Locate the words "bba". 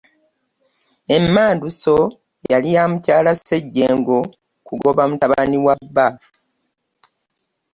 5.81-6.07